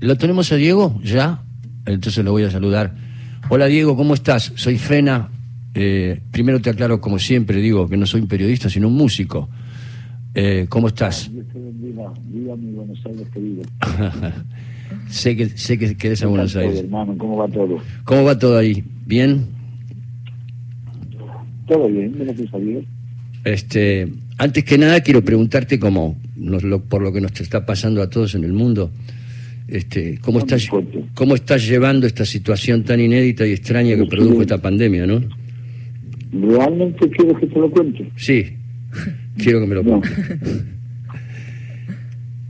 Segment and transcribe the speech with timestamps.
[0.00, 1.42] ¿Lo tenemos a Diego ya?
[1.86, 2.94] Entonces lo voy a saludar.
[3.48, 4.52] Hola Diego, ¿cómo estás?
[4.56, 5.30] Soy Fena.
[5.74, 9.48] Eh, primero te aclaro, como siempre, digo que no soy un periodista, sino un músico.
[10.34, 11.30] Eh, ¿Cómo estás?
[11.32, 13.62] Viva mi Buenos Aires querido.
[15.08, 16.80] sé que sé que querés a Buenos Aires.
[16.80, 17.16] hermano?
[17.16, 17.78] ¿Cómo va todo?
[18.04, 18.84] ¿Cómo va todo ahí?
[19.06, 19.46] ¿Bien?
[21.66, 22.84] Todo bien, gracias a Dios.
[23.44, 26.16] Este, antes que nada quiero preguntarte cómo,
[26.88, 28.92] por lo que nos está pasando a todos en el mundo,
[29.68, 30.68] este, ¿cómo, estás,
[31.14, 35.20] ¿cómo estás llevando esta situación tan inédita y extraña que produjo esta pandemia, no?
[36.32, 38.08] ¿Realmente quieres que te lo cuente?
[38.16, 38.56] Sí,
[39.36, 40.12] quiero que me lo cuentes.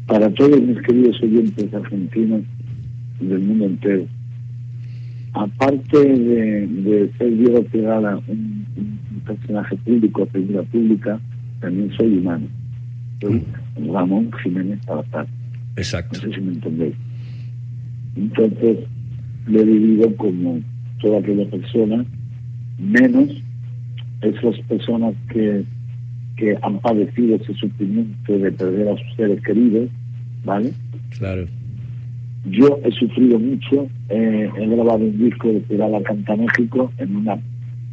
[0.07, 2.43] Para todos mis queridos oyentes argentinos
[3.21, 4.07] del mundo entero,
[5.33, 11.19] aparte de, ser Diego Pegada un, un, personaje público, figura pública,
[11.61, 12.47] también soy humano.
[13.21, 13.43] Soy
[13.81, 13.93] mm.
[13.93, 15.27] Ramón Jiménez Salazar.
[15.77, 16.21] Exacto.
[16.23, 16.95] No sé si me entendéis.
[18.17, 18.79] Entonces,
[19.47, 20.61] lo he vivido como
[21.01, 22.05] toda aquella persona,
[22.79, 23.31] menos
[24.23, 25.65] esas personas que,
[26.37, 29.89] que han padecido ese sufrimiento de perder a sus seres queridos,
[30.45, 30.73] ¿vale?
[31.19, 31.47] Claro.
[32.47, 37.39] Yo he sufrido mucho, eh, he grabado un disco de Pirala Canta México en una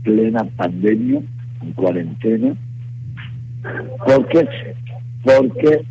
[0.03, 1.21] plena pandemia,
[1.61, 2.53] en cuarentena.
[4.05, 4.47] ¿Por qué?
[5.23, 5.81] Porque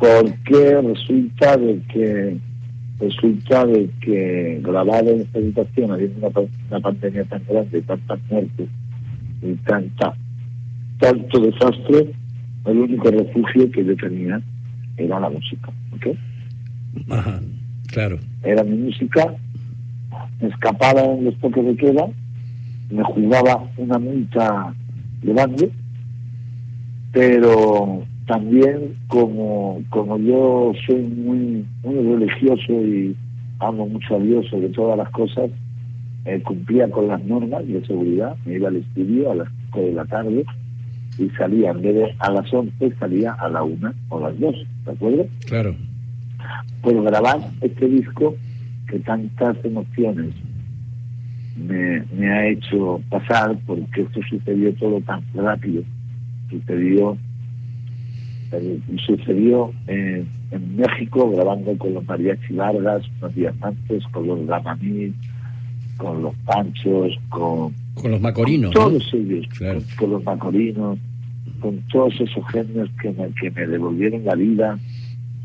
[0.00, 2.36] porque resulta de que
[2.98, 6.32] resulta de que grabar en esta situación habiendo
[6.70, 8.68] una, pandemia tan grande y tantas muertes
[9.42, 10.14] y tanta
[10.98, 12.12] tanto desastre
[12.66, 14.40] el único refugio que yo tenía
[14.96, 16.06] era la música ¿ok?
[17.10, 17.40] Ajá,
[17.88, 19.34] claro era mi música
[20.40, 22.06] me escapaba en los toques de queda
[22.90, 24.74] me jugaba una multa
[25.22, 25.70] grande
[27.12, 33.16] pero también como, como yo soy muy, muy religioso y
[33.58, 35.50] amo mucho a Dios sobre todas las cosas,
[36.26, 39.92] eh, cumplía con las normas de seguridad, me iba al estudio a las 5 de
[39.94, 40.44] la tarde
[41.18, 44.54] y salía, en vez de a las 11, salía a la 1 o las 2,
[44.84, 45.26] ¿de acuerdo?
[45.46, 45.74] Claro.
[46.82, 48.36] Por grabar este disco
[48.86, 50.36] que tantas emociones
[51.56, 55.82] me, me ha hecho pasar, porque esto sucedió todo tan rápido,
[56.48, 57.18] sucedió
[59.06, 60.26] sucedió en,
[60.76, 65.12] México grabando con los mariachi largas unos días antes, con los Gamamí,
[65.96, 68.72] con los Panchos, con, con los Macorinos.
[68.72, 69.46] todos ellos,
[69.96, 70.98] con, los Macorinos,
[71.60, 74.78] con todos esos genios que me, que me devolvieron la vida.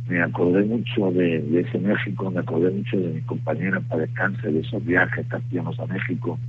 [0.07, 4.59] Me acordé mucho de, ese México, me acordé mucho de mi compañera para descansar, de
[4.59, 6.39] esos viajes que hacíamos a México.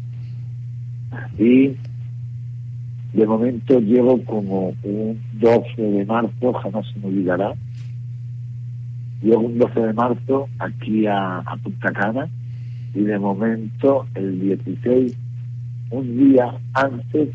[1.38, 1.72] Y
[3.16, 7.54] de momento llevo como un 12 de marzo, jamás se me olvidará.
[9.22, 12.28] Llego un 12 de marzo aquí a, Punta Cana
[12.94, 15.16] y de momento el 16,
[15.92, 17.30] un día antes,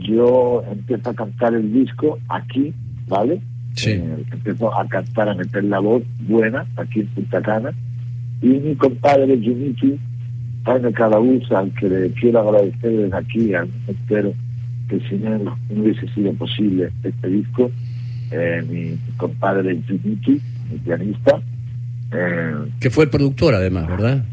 [0.00, 2.74] yo empiezo a cantar el disco aquí,
[3.08, 3.40] ¿vale?
[3.76, 3.92] Sí.
[3.92, 7.72] Eh, empiezo a cantar, a meter la voz buena aquí en Punta Cana.
[8.42, 9.98] Y mi compadre Junichi,
[10.66, 14.34] Jaime Calabuza, al que le quiero agradecer desde aquí al mundo entero,
[14.90, 17.70] que si no, hubiese sido posible este disco,
[18.32, 20.40] eh, mi compadre Junichi,
[20.70, 21.40] mi pianista.
[22.12, 24.24] Eh, que fue el productor además, ¿verdad?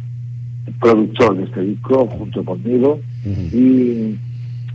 [0.66, 3.00] El productor de este disco junto conmigo
[3.54, 4.16] y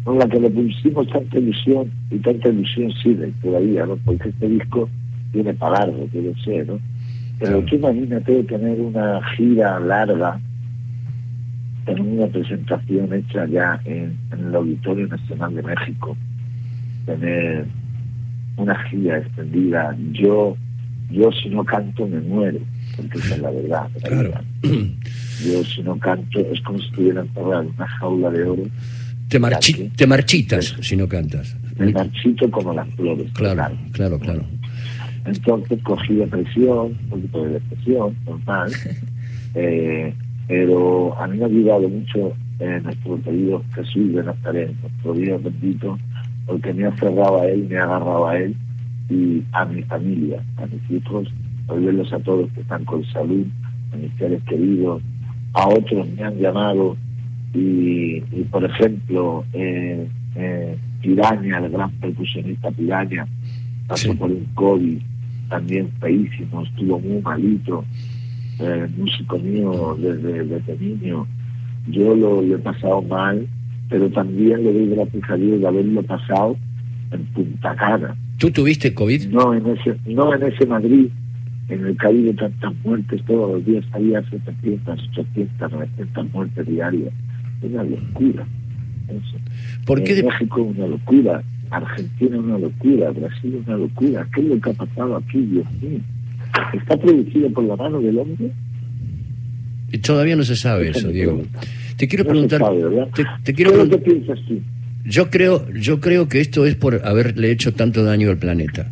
[0.04, 3.96] con la que le pusimos tanta ilusión y tanta ilusión sigue todavía, ¿no?
[4.04, 4.88] Porque este disco
[5.32, 6.78] tiene para largo, que lo sé, ¿no?
[7.38, 10.40] Pero tú imagínate tener una gira larga
[11.86, 16.16] en una presentación hecha ya en, el Auditorio Nacional de México,
[17.06, 17.66] tener
[18.56, 19.96] una gira extendida.
[20.12, 20.56] Yo,
[21.10, 22.60] yo si no canto me muero,
[22.96, 23.88] porque esa es la verdad.
[25.42, 28.62] Yo si no canto es como si estuviera enterrado en una jaula de oro.
[29.28, 29.40] Te,
[29.96, 31.56] te marchitas si no cantas.
[31.78, 33.32] Me marchito como las flores.
[33.32, 34.44] Claro, claro, claro.
[35.24, 38.72] Entonces cogí depresión, un poquito de depresión, normal.
[39.54, 40.14] eh,
[40.48, 45.42] pero a mí me ha ayudado mucho eh, nuestro querido Jesús de Nazaret, nuestro Dios
[45.42, 45.98] bendito,
[46.46, 48.54] porque me ha cerrado a Él, me ha agarrado a Él
[49.08, 51.28] y a mi familia, a mis hijos,
[51.68, 53.46] a verlos a todos que están con salud,
[53.92, 55.02] a mis seres queridos,
[55.54, 56.96] a otros me han llamado
[57.54, 63.26] y, por ejemplo, eh, eh, Piraña, el gran percusionista Piraña,
[63.86, 64.98] pasó por un COVID
[65.48, 67.84] también feísimo, estuvo muy malito,
[68.58, 71.26] eh, músico mío desde, desde niño.
[71.88, 73.46] Yo lo, he pasado mal,
[73.88, 76.56] pero también le doy gracias a Dios de haberlo pasado
[77.10, 78.16] en Punta Cana.
[78.38, 79.26] ¿Tú tuviste COVID?
[79.28, 81.08] No en ese, no en ese Madrid,
[81.68, 87.12] en el Caribe tantas muertes todos los días, había 700, 800, 900 muertes diarias.
[87.62, 88.46] Una locura.
[89.08, 89.36] Eso.
[89.86, 94.26] ¿Por qué en México una locura, Argentina una locura, Brasil una locura.
[94.34, 96.00] ¿Qué es lo que ha pasado aquí, Dios mío?
[96.74, 98.50] ¿Está producido por la mano del hombre?
[99.90, 101.42] Y todavía no se sabe eso, Diego.
[101.96, 102.60] Te quiero No preguntar.
[102.60, 104.60] se sabe, te, te quiero ¿Qué es lo preguntar- que piensas tú?
[105.04, 108.88] Yo creo, yo creo que esto es por haberle hecho tanto daño al planeta.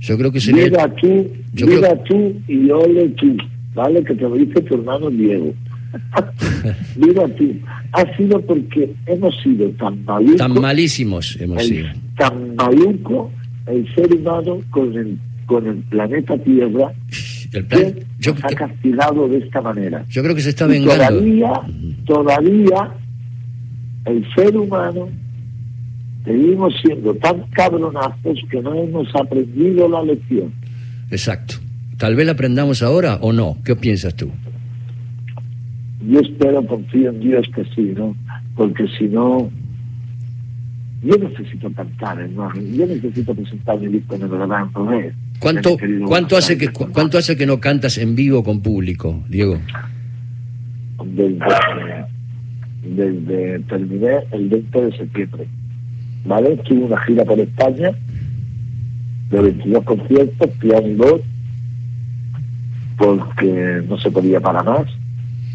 [0.00, 0.64] Yo creo que sería.
[0.64, 3.36] Mira tú, yo mira creo- tú y ole tú,
[3.74, 4.02] ¿vale?
[4.02, 5.54] Que te lo dice tu hermano Diego.
[6.96, 7.52] mira tú,
[7.92, 11.88] ha sido porque hemos sido tan malucos, Tan malísimos hemos sido.
[12.16, 13.30] tan maluco
[13.66, 16.92] el ser humano con el, con el planeta Tierra
[17.52, 20.04] El plan- que yo, nos ha castigado de esta manera.
[20.08, 21.18] yo creo que se está vengando.
[21.20, 21.52] todavía,
[22.06, 22.90] todavía,
[24.06, 25.08] el ser humano
[26.24, 30.52] seguimos siendo tan cabronazos que no hemos aprendido la lección.
[31.10, 31.54] Exacto.
[31.98, 33.58] Tal vez la aprendamos ahora o no.
[33.64, 34.30] ¿Qué piensas tú?
[36.08, 38.16] Yo espero, confío en Dios que sí, ¿no?
[38.56, 39.50] Porque si no,
[41.02, 42.54] yo necesito cantar, hermano.
[42.60, 44.70] Yo necesito presentar mi disco en el Gran.
[45.38, 45.76] ¿Cuánto,
[46.06, 49.58] cuánto, hace que, cu- ¿Cuánto hace que no cantas en vivo con público, Diego?
[51.04, 51.38] Desde,
[52.84, 55.46] desde terminé el 20 de septiembre.
[56.24, 56.56] ¿Vale?
[56.58, 57.90] Tuve una gira por España
[59.30, 61.20] de 22 conciertos, piano y voz,
[62.96, 64.84] porque no se podía para más.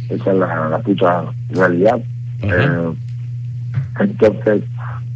[0.09, 1.99] Esa es la, la puta realidad.
[2.41, 2.93] Eh,
[3.99, 4.63] entonces,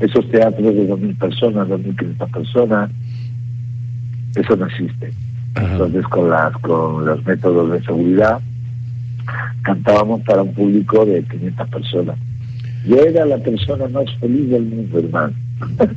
[0.01, 2.91] esos teatros de 2.000 personas, 2.500 personas,
[4.35, 5.13] eso no existe.
[5.55, 5.71] Ajá.
[5.71, 8.39] Entonces, con, las, con los métodos de seguridad,
[9.63, 12.17] cantábamos para un público de 500 personas.
[12.85, 15.33] Yo era la persona más feliz del mundo, hermano.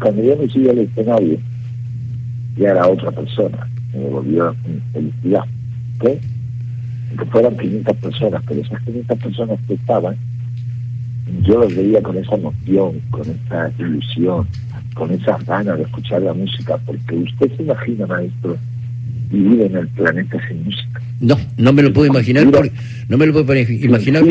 [0.00, 1.38] Cuando yo me subí al escenario,
[2.56, 3.68] ya era otra persona.
[3.92, 5.44] Me volvió mi felicidad.
[5.98, 6.10] ¿ok?
[7.18, 10.16] Que fueran 500 personas, pero esas 500 personas que estaban,
[11.42, 14.46] yo los veía con esa emoción, con esa ilusión,
[14.94, 18.56] con esa ganas de escuchar la música, porque usted se imagina, maestro,
[19.30, 21.00] vivir en el planeta sin música.
[21.20, 22.46] No, no me lo puedo imaginar.
[22.46, 22.58] Mira.
[22.58, 22.70] Por,
[23.08, 24.22] no me lo puedo imaginar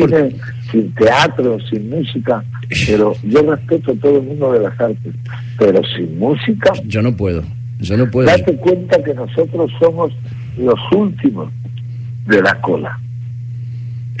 [0.70, 2.44] sin teatro, sin música,
[2.86, 5.14] pero yo respeto a todo el mundo de las artes,
[5.58, 7.42] pero sin música, Yo no puedo.
[7.78, 8.28] Yo no puedo.
[8.28, 10.12] date cuenta que nosotros somos
[10.58, 11.50] los últimos
[12.26, 12.98] de la cola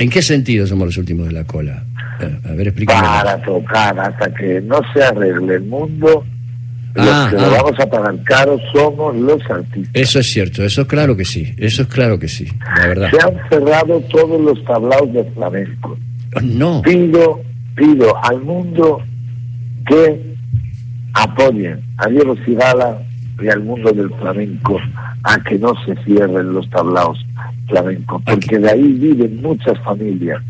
[0.00, 1.84] ¿En qué sentido somos los últimos de la cola?
[2.26, 3.00] A ver, explícame.
[3.02, 6.24] para tocar hasta que no se arregle el mundo.
[6.94, 7.40] Los Ah, que ah.
[7.42, 9.90] lo vamos a pagar caro somos los artistas.
[9.94, 13.10] Eso es cierto, eso es claro que sí, eso es claro que sí, la verdad.
[13.10, 15.96] Se han cerrado todos los tablaos de flamenco.
[16.42, 17.40] No, pido,
[17.76, 19.02] pido al mundo
[19.86, 20.34] que
[21.14, 22.98] apoyen a Diego Cigala
[23.40, 24.78] y al mundo del flamenco
[25.24, 27.24] a que no se cierren los tablaos
[27.68, 30.42] flamencos, porque de ahí viven muchas familias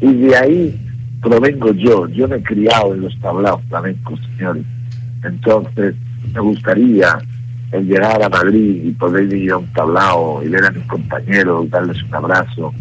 [0.00, 0.86] y de ahí
[1.20, 4.64] provengo yo, yo me he criado en los tablaos flamencos, señores.
[5.22, 5.94] Entonces,
[6.32, 7.18] me gustaría
[7.72, 11.70] el llegar a Madrid y poder ir a un tablao y ver a mis compañeros,
[11.70, 12.74] darles un abrazo,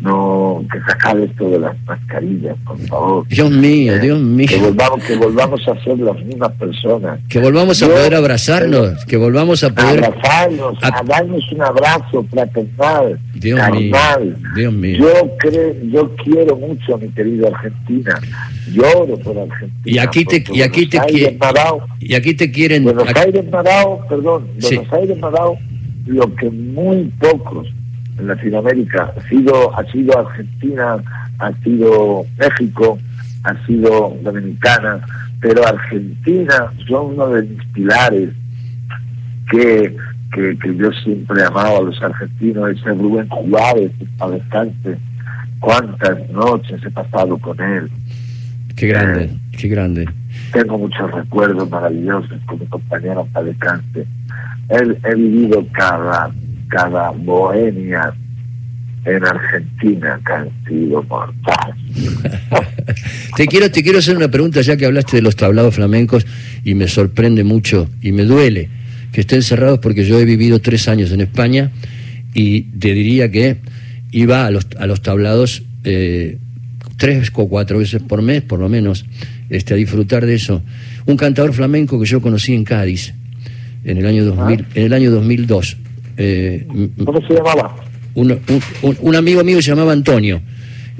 [0.00, 3.26] no que sacar esto de las mascarillas, por favor.
[3.28, 4.46] Dios mío, Eh, Dios mío.
[4.48, 7.18] Que volvamos, que volvamos a ser las mismas personas.
[7.28, 10.04] Que volvamos a Yo- poder abrazarnos, que volvamos a A poder...
[10.04, 13.96] abrazarnos, a- a darnos un abrazo fraternal, Dios mío.
[14.54, 14.98] Dios mío.
[14.98, 18.14] Yo creo, yo quiero mucho a mi querida Argentina.
[18.72, 19.72] Lloro por Argentina.
[19.84, 22.84] Y aquí te, y aquí te, Aires dado- y aquí te quieren...
[22.84, 24.76] Buenos aquí- Aires dado, perdón, Sí.
[24.76, 25.56] Buenos Aires me ha dado
[26.06, 27.66] lo que muy pocos
[28.18, 30.96] en Latinoamérica ha sido, ha sido Argentina,
[31.38, 32.98] ha sido México,
[33.44, 35.00] ha sido Dominicana,
[35.40, 38.30] pero Argentina son uno de mis pilares
[39.50, 39.96] que,
[40.32, 44.98] que, que yo siempre amado a los argentinos, ese Rubén Juárez, a descanse,
[45.60, 47.90] cuántas noches he pasado con él,
[48.78, 50.08] Qué grande, qué grande.
[50.52, 54.06] tengo muchos recuerdos maravillosos con mi compañero descanse.
[54.68, 56.30] Él, he vivido cada,
[56.68, 58.14] cada bohemia
[59.04, 61.76] en Argentina que han sido mortales.
[63.36, 66.26] Te quiero, te quiero hacer una pregunta ya que hablaste de los tablados flamencos
[66.64, 68.68] y me sorprende mucho y me duele
[69.12, 71.70] que estén cerrados porque yo he vivido tres años en España
[72.34, 73.58] y te diría que
[74.10, 76.38] iba a los, a los tablados eh,
[76.96, 79.06] tres o cuatro veces por mes, por lo menos,
[79.50, 80.62] este, a disfrutar de eso.
[81.06, 83.14] Un cantador flamenco que yo conocí en Cádiz
[83.84, 85.76] en el año 2000, en el año 2002.
[86.18, 86.66] Eh,
[87.04, 87.76] ¿Cómo se llamaba?
[88.14, 88.38] un,
[88.82, 90.42] un- amigo mío se llamaba Antonio.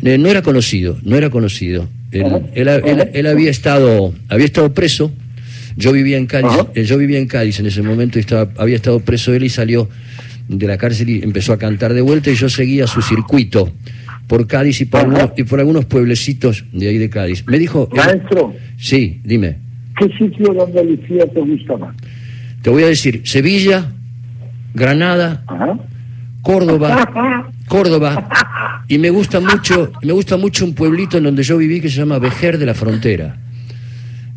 [0.03, 1.89] Eh, no era conocido, no era conocido.
[2.13, 2.41] Él, Ajá.
[2.55, 5.13] él- él- él había estado, había estado preso
[5.77, 8.75] Yo vivía en Cádiz, eh, yo vivía en Cádiz en ese momento y estaba, había
[8.77, 9.89] estado preso él y salió
[10.49, 13.73] de la cárcel y empezó a cantar de vuelta y yo seguía su circuito
[14.27, 17.45] por Cádiz y por, algunos, y por algunos pueblecitos de ahí de Cádiz.
[17.47, 17.89] Me dijo...
[17.95, 18.55] Maestro.
[18.77, 19.57] sí, dime.
[19.99, 21.95] ¿Qué sitio de Andalucía te gusta más?
[22.63, 23.93] Te voy a decir, Sevilla,
[24.79, 25.45] Granada,
[26.43, 28.29] Córdoba, Córdoba,
[28.89, 31.99] y me gusta mucho, me gusta mucho un pueblito en donde yo viví que se
[31.99, 33.37] llama Vejer de la Frontera.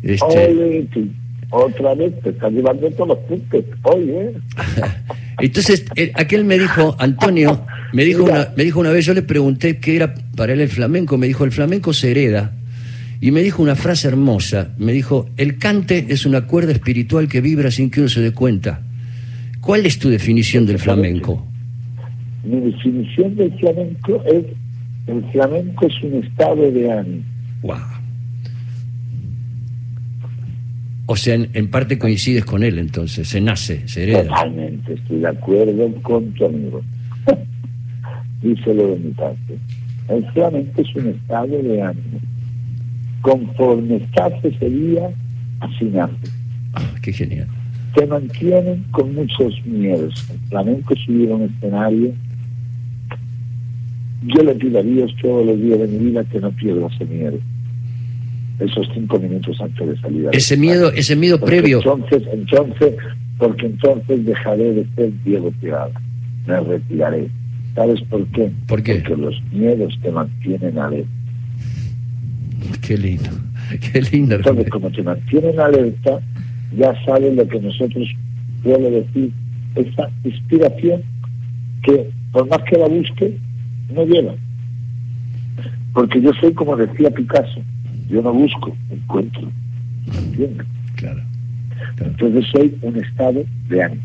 [0.02, 1.08] Este...
[1.50, 4.32] otra vez te están llevando todos los puntos, oye.
[5.38, 5.84] Entonces,
[6.14, 9.96] aquel me dijo, Antonio, me dijo, una, me dijo una vez, yo le pregunté qué
[9.96, 12.52] era para él el flamenco, me dijo, el flamenco se hereda.
[13.20, 17.40] Y me dijo una frase hermosa, me dijo, el cante es una cuerda espiritual que
[17.40, 18.82] vibra sin que uno se dé cuenta.
[19.62, 21.46] ¿Cuál es tu definición del flamenco?
[22.44, 24.44] Mi definición del flamenco es,
[25.06, 27.22] el flamenco es un estado de ánimo.
[27.62, 27.76] Wow.
[31.06, 34.24] O sea, en, parte coincides con él entonces, se nace, se hereda.
[34.24, 36.82] Totalmente, estoy de acuerdo con tu amigo.
[38.42, 39.58] Díselo de mi parte.
[40.08, 42.18] El flamenco es un estado de ánimo.
[43.20, 45.08] Conforme estás ese día,
[45.60, 46.16] así nace.
[46.74, 47.46] Ah, qué genial
[47.94, 50.14] te mantienen con muchos miedos.
[50.30, 52.12] El flamenco subir a un escenario,
[54.24, 57.04] yo le pido a Dios todos los días de mi vida que no pierda ese
[57.04, 57.38] miedo.
[58.58, 60.28] Esos cinco minutos antes de salir.
[60.32, 61.78] Ese miedo, ese miedo previo.
[61.78, 62.94] Entonces, entonces,
[63.38, 65.90] porque entonces dejaré de ser Diego Teada.
[66.46, 67.28] Me retiraré.
[67.74, 68.52] ¿Sabes por qué?
[68.68, 68.96] ¿Por qué?
[68.96, 71.10] Porque los miedos te mantienen alerta.
[72.82, 73.30] Qué lindo,
[73.92, 74.36] qué lindo.
[74.36, 76.20] Entonces, como te mantienen alerta,
[76.76, 78.08] ya saben lo que nosotros
[78.62, 79.32] suele decir,
[79.74, 81.02] esa inspiración
[81.82, 83.36] que por más que la busque,
[83.92, 84.34] no llega.
[85.92, 87.60] Porque yo soy como decía Picasso,
[88.08, 89.50] yo no busco, encuentro.
[90.06, 90.66] ¿Entiendes?
[90.96, 91.22] Claro,
[92.00, 94.02] Entonces soy un estado de ánimo.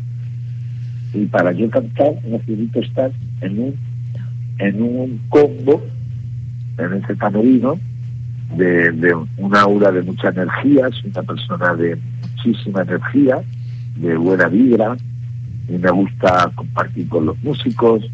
[1.14, 3.10] Y para yo cantar necesito estar
[3.40, 3.74] en un
[4.58, 5.80] en un combo,
[6.78, 7.78] en ese camerino,
[8.56, 11.96] de, de un aura de mucha energía, soy una persona de
[12.48, 13.40] muchísima energía,
[13.96, 14.96] de buena vibra,
[15.68, 18.04] y me gusta compartir con los músicos,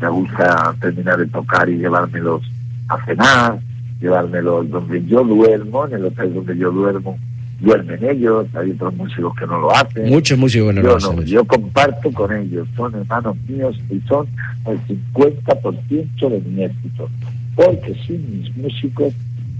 [0.00, 2.42] me gusta terminar de tocar y llevármelos
[2.88, 3.58] a cenar,
[4.00, 7.18] llevármelos donde yo duermo, en el hotel donde yo duermo,
[7.60, 10.08] duermen ellos, hay otros músicos que no lo hacen.
[10.08, 11.24] Muchos músicos no lo hacen.
[11.24, 14.26] yo comparto con ellos, son hermanos míos y son
[14.66, 17.08] el 50% de mi éxito,
[17.54, 19.12] porque sin mis músicos,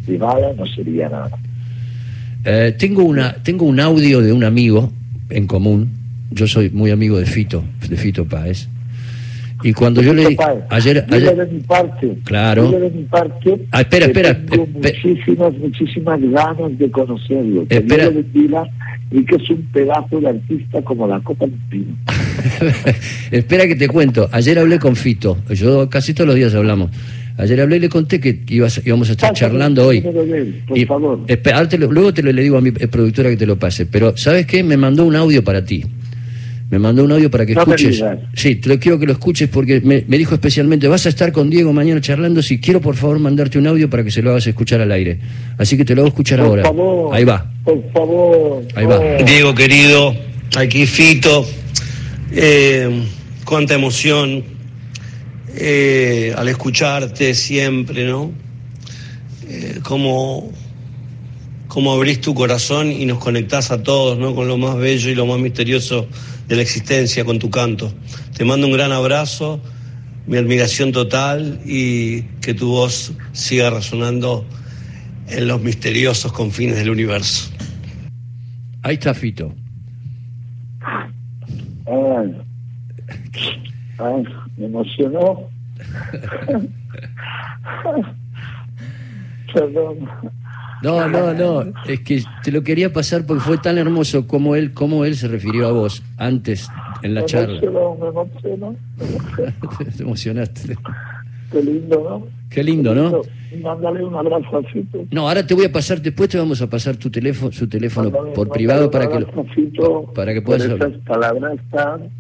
[0.07, 1.31] Vivala no sería nada.
[2.45, 4.93] Eh, tengo, una, tengo un audio de un amigo
[5.31, 5.91] en común.
[6.31, 8.69] Yo soy muy amigo de Fito, de Fito Páez.
[9.63, 10.37] Y cuando yo le
[10.69, 12.71] ayer, ayer de mi parte, claro.
[12.71, 17.65] de mi parte, ah, espera, espera, tengo muchísimas, muchísimas ganas de conocerlo.
[17.71, 18.11] espera.
[19.11, 21.97] y que es un pedazo de artista como la copa de pino.
[23.31, 24.29] espera que te cuento.
[24.33, 25.39] Ayer hablé con Fito.
[25.49, 26.91] Yo casi todos los días hablamos.
[27.37, 30.01] Ayer hablé y le conté que íbamos a estar charlando hoy.
[30.01, 31.21] por favor.
[31.91, 33.87] luego te lo, le digo a mi productora que te lo pase.
[33.87, 34.63] Pero, ¿sabes qué?
[34.63, 35.85] Me mandó un audio para ti.
[36.71, 38.03] Me mandó un audio para que escuches.
[38.35, 41.51] Sí, te lo quiero que lo escuches porque me, dijo especialmente, vas a estar con
[41.51, 44.47] Diego mañana charlando, si quiero por favor mandarte un audio para que se lo hagas
[44.47, 45.19] escuchar al aire.
[45.59, 46.63] Así que te lo hago escuchar por ahora.
[46.63, 47.51] Favor, Ahí va.
[47.65, 48.63] Por favor.
[48.77, 48.99] Ahí va.
[49.25, 50.15] Diego querido,
[50.57, 51.47] aquí Fito,
[52.33, 52.89] eh,
[53.45, 54.54] cuánta emoción
[55.57, 58.33] eh, al escucharte siempre, ¿no?
[59.47, 60.53] Eh, cómo,
[61.93, 64.35] abrís tu corazón y nos conectás a todos, ¿no?
[64.35, 66.09] Con lo más bello y lo más misterioso
[66.49, 67.93] de la existencia, con tu canto.
[68.37, 69.61] Te mando un gran abrazo,
[70.27, 74.45] mi admiración total y que tu voz siga resonando
[75.29, 77.51] en los misteriosos confines del universo.
[78.83, 79.55] Ahí está Fito.
[84.57, 85.49] me emocionó.
[89.53, 90.09] Perdón.
[90.83, 94.75] No, no, no, es que te lo quería pasar porque fue tan hermoso como él,
[94.75, 96.69] como él se refirió a vos antes
[97.03, 97.59] en la charla.
[97.61, 98.77] me emocionó.
[99.97, 100.77] te emocionaste.
[101.51, 102.27] Qué lindo, ¿no?
[102.51, 103.23] Qué lindo, ¿no?
[103.63, 104.63] Mándale un abrazo.
[105.11, 108.11] No, ahora te voy a pasar, después te vamos a pasar tu teléfono, su teléfono
[108.35, 109.27] por privado para que,
[110.15, 110.93] para que puedas hablar.
[111.07, 112.11] palabras tan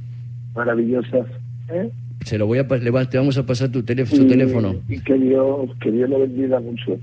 [0.54, 1.26] maravillosas.
[1.68, 1.90] ¿eh?
[2.24, 4.74] Se lo voy a te vamos a pasar tu teléfono, su teléfono.
[4.88, 6.98] Y que Dios, que Dios lo bendiga mucho.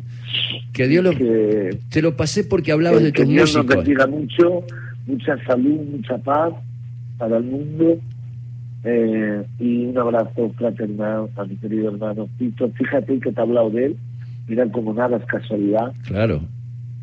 [0.73, 4.63] Que Dios lo te lo pasé porque hablabas de tus que Dios lo bendiga mucho,
[5.05, 6.53] mucha salud, mucha paz
[7.17, 7.97] para el mundo.
[8.83, 12.69] Eh, y un abrazo fraternal a mi querido hermano Pito.
[12.71, 13.97] Fíjate que te he hablado de él.
[14.47, 15.93] Mira como nada es casualidad.
[16.07, 16.41] Claro.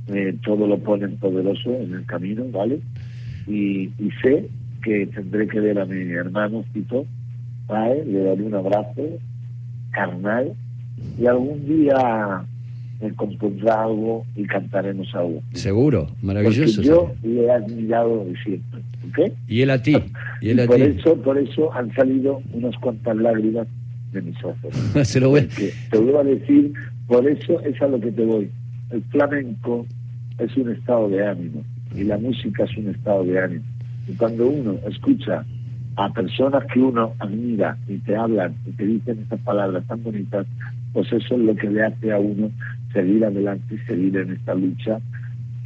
[0.09, 2.81] eh, todo lo ponen poderoso en el camino, ¿vale?
[3.47, 3.91] Y,
[4.23, 4.49] sé
[4.83, 7.07] que tendré que ver a mi hermano Tito,
[7.69, 9.19] Le daré un abrazo
[9.91, 10.53] carnal
[11.19, 12.43] y algún día
[13.01, 15.43] me compondrá algo y cantaremos algo.
[15.53, 16.83] Seguro, maravilloso.
[16.83, 19.33] yo le he admirado de siempre, ¿ok?
[19.47, 19.95] Y él a ti.
[20.41, 23.67] Y él a por Eso, por eso han salido unas cuantas lágrimas
[24.13, 24.75] de mis ojos.
[25.03, 25.49] Se lo voy.
[25.91, 26.73] Te voy a decir,
[27.07, 28.51] por eso es a lo que te voy.
[28.91, 29.85] El flamenco
[30.39, 33.65] es un estado de ánimo y la música es un estado de ánimo.
[34.07, 35.45] Y cuando uno escucha
[35.99, 40.47] a personas que uno admira y te hablan y te dicen estas palabras tan bonitas,
[40.93, 42.53] pues eso es lo que le hace a uno
[42.93, 45.01] seguir adelante y seguir en esta lucha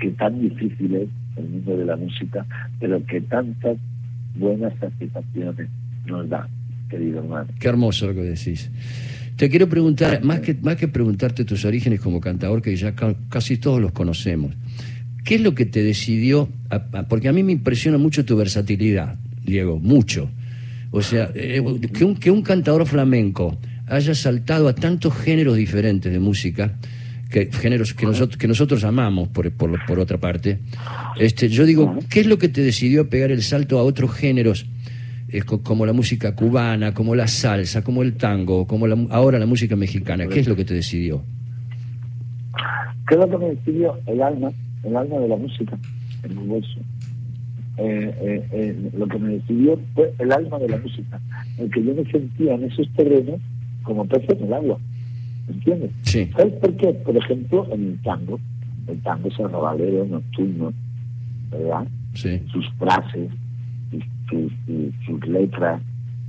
[0.00, 2.46] que tan difícil es el mundo de la música,
[2.80, 3.76] pero que tantas
[4.34, 5.68] buenas satisfacciones
[6.06, 6.48] nos da,
[6.88, 7.48] querido hermano.
[7.58, 8.70] Qué hermoso lo que decís.
[9.36, 12.94] Te quiero preguntar, más que, más que preguntarte tus orígenes como cantador, que ya
[13.28, 14.54] casi todos los conocemos,
[15.24, 16.48] ¿qué es lo que te decidió?
[17.10, 20.30] porque a mí me impresiona mucho tu versatilidad, Diego, mucho.
[20.90, 26.12] O sea, eh, que, un, que un cantador flamenco haya saltado a tantos géneros diferentes
[26.12, 26.76] de música,
[27.30, 30.58] que, géneros que nosotros, que nosotros amamos, por, por, por otra parte.
[31.18, 34.66] Este, yo digo, ¿qué es lo que te decidió pegar el salto a otros géneros
[35.62, 40.26] como la música cubana, como la salsa, como el tango, como ahora la música mexicana?
[40.26, 41.24] ¿Qué es lo que te decidió?
[43.08, 43.98] ¿Qué es lo que me decidió?
[44.06, 44.50] El alma,
[44.84, 45.78] el alma de la música,
[46.22, 46.80] el universo.
[47.78, 51.18] Eh, eh, eh, lo que me decidió fue el alma de la música,
[51.56, 53.40] el que yo me sentía en esos terrenos
[53.82, 54.78] como pez en el agua.
[55.48, 55.90] ¿Entiendes?
[56.02, 56.30] Sí.
[56.36, 56.92] ¿Sabes por qué?
[56.92, 58.38] Por ejemplo, en el tango,
[58.86, 60.72] el tango es arrabalero nocturno,
[61.50, 61.86] ¿verdad?
[62.14, 62.42] Sí.
[62.52, 63.30] Sus frases,
[64.28, 64.52] sus,
[65.06, 65.80] sus, letras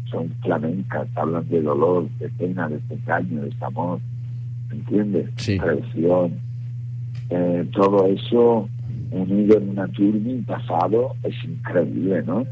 [0.10, 4.00] son flamencas, hablan de dolor, de pena, de desengaño, de amor,
[4.72, 5.30] ¿entiendes?
[5.36, 5.58] Sí.
[5.58, 6.40] Traición.
[7.30, 8.70] Eh, todo eso
[9.14, 12.46] unido en una turbina pasado es increíble, ¿no?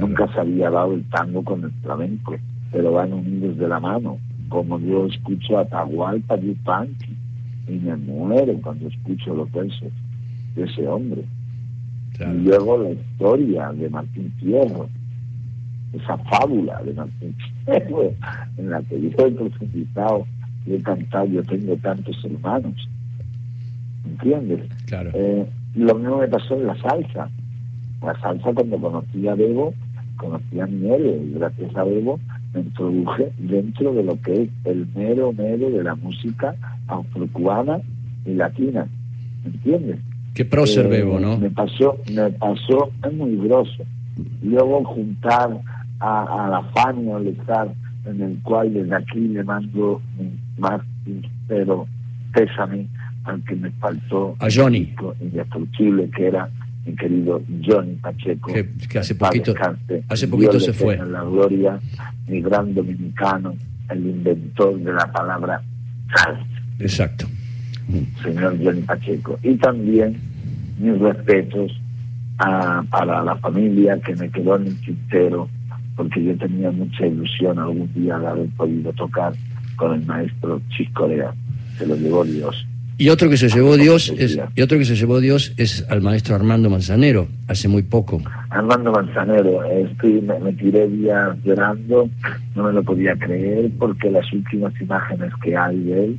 [0.00, 2.36] Nunca se había dado el tango con el flamenco,
[2.70, 4.18] pero van unidos de la mano
[4.52, 7.16] como yo escucho a Atahualpa Yupanqui
[7.68, 9.90] y me muero cuando escucho los versos
[10.54, 11.24] de ese hombre.
[12.20, 14.88] Y luego la historia de Martín Fierro,
[15.94, 17.34] esa fábula de Martín
[17.64, 18.12] Fierro,
[18.58, 20.26] en la que yo he profundizado
[20.66, 22.76] y he cantado, yo tengo tantos hermanos.
[24.04, 24.68] ¿Entiendes?
[24.84, 25.10] Claro.
[25.14, 27.30] Eh, lo mismo me pasó en la salsa.
[28.02, 29.74] La salsa cuando conocí a Bebo,
[30.16, 32.18] conocí a Miel, y gracias a Bebo
[32.54, 36.54] me introduje dentro de lo que es el mero mero de la música
[36.86, 37.80] afrocubana
[38.26, 38.86] y latina.
[39.44, 39.98] ¿Entiendes?
[40.34, 41.38] Qué prócer eh, ¿no?
[41.38, 43.84] Me pasó, me pasó, es muy grosso.
[44.42, 45.60] Luego juntar
[46.00, 47.72] a, a la Fania estar
[48.04, 50.00] en el cual desde aquí le mando
[50.58, 50.80] más
[51.48, 51.86] pero
[52.32, 52.88] pésame
[53.24, 54.94] al que me faltó a Johnny
[56.14, 56.48] que era
[56.84, 59.54] mi querido Johnny Pacheco, que, hace poquito,
[60.08, 60.96] hace poquito se fue.
[60.96, 61.78] la gloria,
[62.26, 63.54] mi gran dominicano,
[63.88, 65.62] el inventor de la palabra
[66.12, 66.44] salsa.
[66.80, 67.26] Exacto.
[68.22, 69.38] Señor Johnny Pacheco.
[69.42, 70.16] Y también
[70.78, 71.72] mis respetos
[72.38, 75.48] a, para la familia que me quedó en el tintero,
[75.96, 79.32] porque yo tenía mucha ilusión algún día de haber podido tocar
[79.76, 81.32] con el maestro Chiscorea.
[81.78, 82.66] Se lo llevó Dios.
[82.98, 86.02] Y otro que se llevó Dios es, y otro que se llevó Dios es al
[86.02, 88.20] maestro Armando Manzanero, hace muy poco.
[88.50, 92.08] Armando Manzanero, estoy, me, tiré días llorando,
[92.54, 96.18] no me lo podía creer porque las últimas imágenes que hay de él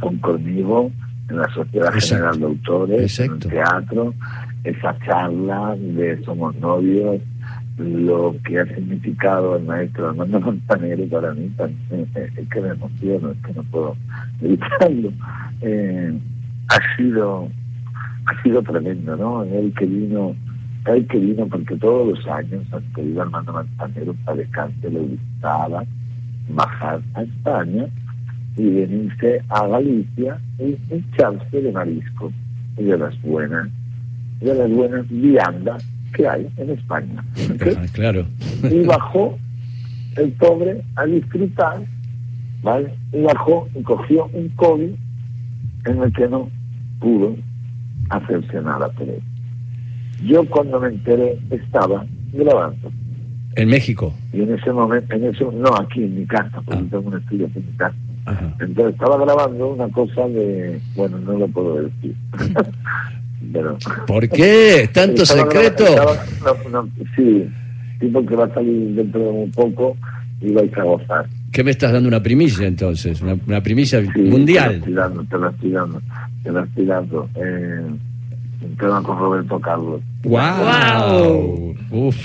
[0.00, 0.90] son conmigo
[1.28, 4.14] en la Sociedad General de Autores, en el teatro,
[4.64, 7.20] esa charla de Somos Novios,
[7.78, 13.30] lo que ha significado el maestro Armando Manzanero para mí también, es que me emociono,
[13.30, 13.96] es que no puedo
[14.42, 15.12] evitarlo
[15.60, 16.18] eh,
[16.68, 17.48] ha sido
[18.26, 19.42] ha sido tremendo, ¿no?
[19.44, 20.36] El que vino,
[20.84, 25.84] que vino porque todos los años al querido Armando Manzanero para descanso le gustaba
[26.50, 27.86] bajar a España
[28.56, 32.32] y venirse a Galicia y echarse de marisco
[32.76, 33.68] y de las buenas,
[34.40, 35.84] de las buenas viandas
[36.18, 37.24] que hay en España.
[37.92, 38.26] Claro.
[38.64, 39.38] Y bajó
[40.16, 41.80] el pobre a disfrutar,
[42.60, 42.92] ¿vale?
[43.12, 44.90] Y bajó y cogió un COVID
[45.86, 46.50] en el que no
[46.98, 47.36] pudo
[48.10, 49.22] hacerse nada por él.
[50.24, 52.90] Yo cuando me enteré estaba grabando.
[53.54, 54.12] ¿En México?
[54.32, 56.88] Y en ese momento, en eso, no aquí en mi casa, porque ah.
[56.90, 57.96] tengo un estudio en mi casa.
[58.60, 62.16] Entonces estaba grabando una cosa de, bueno, no lo puedo decir.
[63.52, 64.90] Pero, ¿Por qué?
[64.92, 65.84] ¿Tanto secreto?
[67.16, 67.48] sí,
[68.00, 69.96] sí, porque va a salir dentro de un poco
[70.40, 71.26] y vais a gozar.
[71.52, 73.22] ¿Qué me estás dando una primicia entonces?
[73.22, 74.82] Una, primicia mundial.
[74.84, 76.02] Te la estoy dando, te la estoy dando,
[76.42, 77.28] te la estoy dando.
[77.34, 77.86] Eh,
[78.60, 80.02] un tema con Roberto Carlos.
[80.24, 81.74] ¡Wow!
[81.90, 82.16] Uf.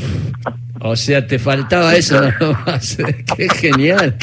[0.86, 2.22] O sea, te faltaba eso
[2.66, 2.98] más.
[3.38, 4.16] ¡Qué genial!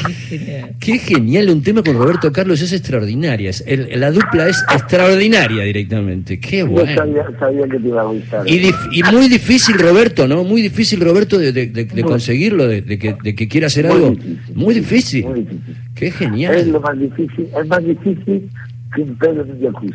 [0.79, 1.49] ¡Qué genial!
[1.49, 3.51] Un tema con Roberto Carlos es extraordinaria.
[3.95, 6.39] la dupla es extraordinaria directamente.
[6.39, 6.95] ¡Qué bueno!
[7.39, 8.47] sabía, que te iba a gustar.
[8.47, 8.73] Y,
[9.11, 10.45] muy difícil, Roberto, ¿no?
[10.45, 14.15] Muy difícil, Roberto, de, conseguirlo, de, que, de que quiera hacer algo.
[14.55, 15.25] Muy difícil.
[15.25, 15.77] muy difícil.
[15.95, 16.57] ¡Qué genial!
[16.57, 17.49] Es lo más difícil.
[17.59, 18.51] Es más difícil
[18.95, 19.95] que un pedo en un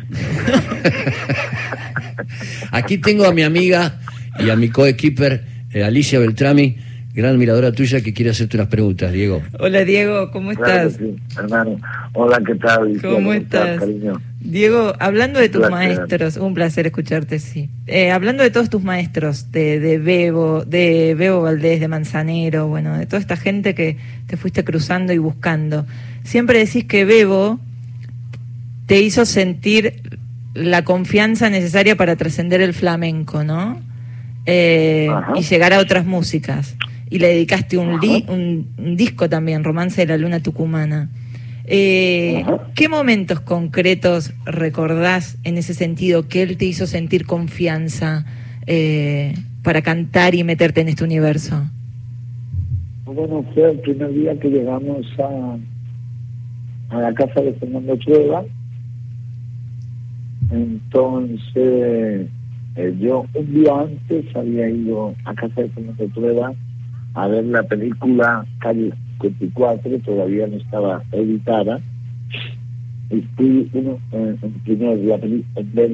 [2.72, 4.00] Aquí tengo a mi amiga
[4.40, 6.76] y a mi coequiper eh, Alicia Beltrami,
[7.12, 9.42] gran admiradora tuya, que quiere hacerte unas preguntas, Diego.
[9.58, 10.98] Hola, Diego, ¿cómo estás?
[11.36, 11.78] hermano.
[12.14, 12.98] Hola, ¿qué tal?
[13.02, 13.82] ¿Cómo, estás?
[14.40, 17.68] Diego, hablando de tus maestros, un placer escucharte, sí.
[17.86, 22.96] Eh, hablando de todos tus maestros, de, de Bebo, de Bebo Valdés, de Manzanero, bueno,
[22.96, 25.84] de toda esta gente que te fuiste cruzando y buscando.
[26.24, 27.60] Siempre decís que Bebo
[28.86, 30.00] te hizo sentir
[30.54, 33.84] la confianza necesaria para trascender el flamenco, ¿no?
[34.46, 36.76] Eh, y llegar a otras músicas.
[37.10, 38.00] Y le dedicaste un,
[38.78, 41.08] un, disco también, Romance de la Luna Tucumana.
[41.64, 48.24] Eh, ¿Qué momentos concretos recordás en ese sentido que él te hizo sentir confianza
[48.66, 51.62] eh, para cantar y meterte en este universo?
[53.04, 58.44] Bueno, fue el primer día que llegamos a, a la casa de Fernando Chueva
[60.50, 62.28] entonces,
[62.76, 66.52] eh, yo un día antes había ido a casa de Fernando Trueba
[67.14, 71.80] a ver la película Calle 54, todavía no estaba editada.
[73.08, 75.90] Y fui uno, eh, en, primer, la en ver,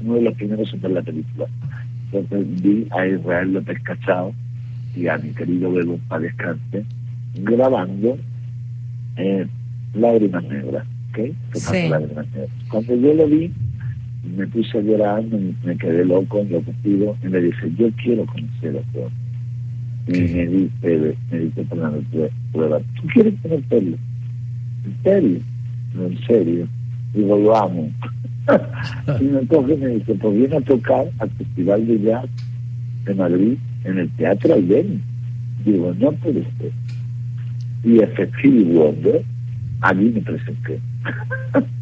[0.00, 1.46] uno de los primeros en ver la película.
[2.10, 4.34] Entonces vi a Israel López Cachao
[4.96, 6.84] y a mi querido Bebo Padescante
[7.34, 8.18] grabando
[9.16, 9.46] eh,
[9.94, 10.86] Lágrimas Negras.
[12.70, 13.52] Cuando yo lo vi,
[14.36, 18.92] me puse a llorar, me, quedé loco, enloquecido, y me dice, yo quiero conocer a
[18.92, 19.12] Dios.
[20.08, 22.02] Y me dice, me dice Fernando
[22.52, 23.96] Prueba, ¿tú quieres conocerlo?
[24.84, 25.40] ¿En serio?
[25.94, 26.68] No, en serio.
[27.12, 27.90] Digo, lo amo.
[29.20, 32.28] y entonces me dice, pues viene a tocar al Festival de Jazz
[33.04, 35.00] de Madrid en el Teatro Albeni.
[35.64, 36.72] Digo, no puede ser.
[37.84, 39.24] Y efectivamente,
[39.80, 40.80] allí me presenté.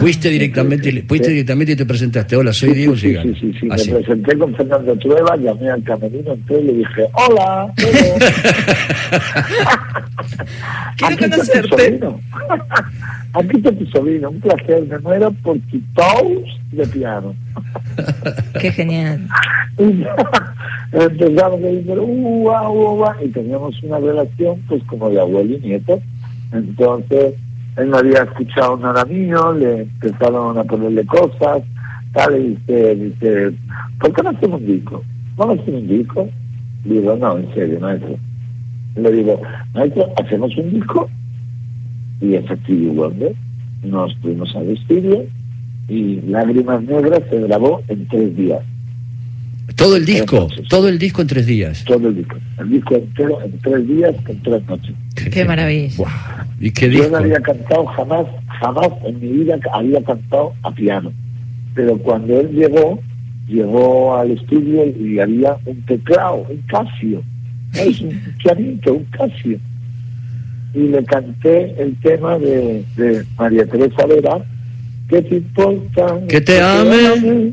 [0.00, 2.36] Fuiste directamente, fuiste directamente y te presentaste.
[2.36, 3.66] Hola, soy Diego Sí, sí, sí, sí.
[3.66, 7.72] me presenté con Fernando Trueba, llamé al camerino, entré y le dije, hola,
[10.96, 12.00] Quiero conocerte.
[13.32, 17.34] Aquí está tu sobrino, un placer, me muero por tu toast de piano.
[18.60, 19.26] Qué genial.
[20.92, 26.00] Empezamos a decir, uh, uh, y teníamos una relación pues como de abuelo y nieto.
[26.52, 27.34] Entonces,
[27.76, 31.62] él no había escuchado nada mío, le empezaron a ponerle cosas,
[32.12, 33.52] tal, y dice, dice,
[33.98, 35.02] ¿por qué no hacemos un disco?
[35.36, 36.28] ¿Vamos a hacer un disco?
[36.84, 38.16] Digo, no, en serio, maestro.
[38.96, 39.40] Le digo,
[39.74, 41.10] maestro, hacemos un disco,
[42.20, 43.34] y efectivamente
[43.82, 45.24] nos fuimos al estudio,
[45.88, 48.62] y Lágrimas Negras se grabó en tres días.
[49.76, 51.84] Todo el disco, todo el disco en tres días.
[51.84, 54.94] Todo el disco, el disco entero en tres días, en tres noches.
[55.14, 55.90] Qué, maravilla.
[56.60, 58.26] ¿Y qué Yo no había cantado jamás,
[58.60, 61.12] jamás en mi vida había cantado a piano.
[61.74, 63.00] Pero cuando él llegó,
[63.48, 67.22] llegó al estudio y había un teclado, un Casio.
[67.74, 69.58] Es un pianito, un Casio.
[70.72, 74.44] Y le canté el tema de, de María Teresa Vera,
[75.08, 76.20] ¿qué te importa?
[76.28, 77.52] Que te ame.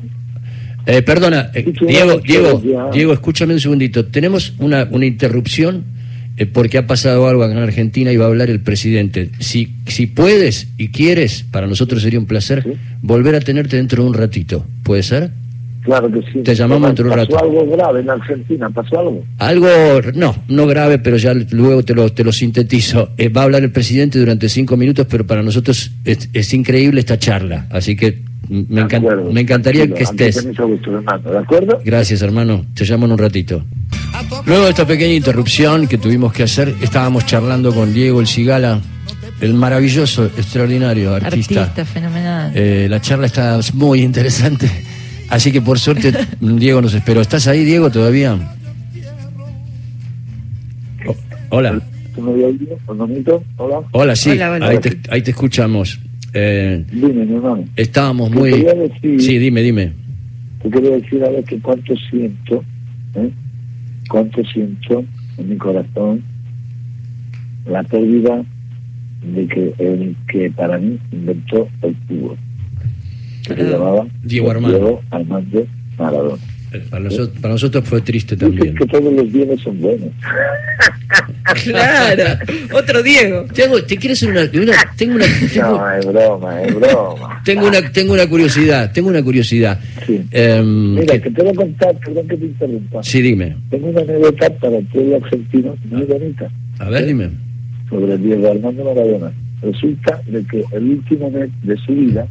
[0.85, 4.05] Eh, perdona, eh, Diego, Diego, Diego, escúchame un segundito.
[4.05, 5.83] Tenemos una, una interrupción
[6.37, 9.29] eh, porque ha pasado algo en Argentina y va a hablar el presidente.
[9.39, 14.09] Si, si puedes y quieres, para nosotros sería un placer volver a tenerte dentro de
[14.09, 14.65] un ratito.
[14.83, 15.31] ¿Puede ser?
[15.83, 16.39] Claro que sí.
[16.43, 17.35] Te llamamos dentro de un ratito.
[17.35, 18.69] ¿Pasó algo grave en Argentina?
[18.69, 19.25] ¿Pasó algo?
[19.39, 19.67] Algo,
[20.13, 23.09] no, no grave, pero ya luego te lo, te lo sintetizo.
[23.35, 27.17] va a hablar el presidente durante cinco minutos, pero para nosotros es, es increíble esta
[27.17, 27.65] charla.
[27.71, 28.65] Así que me,
[29.31, 30.43] me encantaría que estés.
[30.45, 31.81] ¿de acuerdo?
[31.85, 32.65] Gracias, hermano.
[32.73, 33.63] Te llamo en un ratito.
[34.45, 38.79] Luego de esta pequeña interrupción que tuvimos que hacer, estábamos charlando con Diego El Cigala,
[39.39, 41.63] el maravilloso, extraordinario artista.
[41.63, 42.51] Artista, fenomenal.
[42.55, 44.69] Eh, la charla está muy interesante.
[45.29, 47.21] Así que por suerte Diego nos esperó.
[47.21, 48.37] ¿Estás ahí, Diego, todavía?
[51.49, 51.81] hola.
[53.57, 53.81] Hola.
[53.91, 54.31] Hola, sí.
[54.31, 55.99] ahí, te, ahí te escuchamos.
[56.33, 57.65] Eh, dime, mi hermano.
[57.75, 58.65] Estábamos muy...
[59.19, 59.93] sí, dime, dime.
[60.61, 62.63] Te quería decir a ver que cuánto siento,
[63.15, 63.31] ¿eh?
[64.09, 65.03] cuánto siento
[65.37, 66.23] en mi corazón
[67.65, 68.43] la pérdida
[69.33, 72.37] de que el que para mí inventó el cubo,
[73.47, 75.67] que se llamaba Diego Armando, Armando
[75.97, 76.50] Maradona.
[76.73, 78.75] Eh, para, nosotros, para nosotros fue triste también.
[78.75, 80.09] que todos los bienes son buenos.
[81.63, 82.39] claro,
[82.73, 83.45] otro Diego.
[83.53, 84.49] Tengo, ¿Te quieres hacer una,
[84.95, 85.25] tengo una
[85.57, 87.41] no, es broma, es broma.
[87.43, 89.81] Tengo una, tengo una curiosidad, tengo una curiosidad.
[90.05, 90.21] Sí.
[90.33, 91.29] Um, Mira, que...
[91.29, 93.03] te voy a contar, perdón que te interrumpa.
[93.03, 93.57] Sí, dime.
[93.69, 96.49] Tengo una anécdota para el pueblo argentino muy bonita.
[96.79, 97.31] A ver, dime.
[97.89, 99.33] Sobre el Diego Armando Maradona.
[99.61, 102.27] Resulta de que el último mes de su vida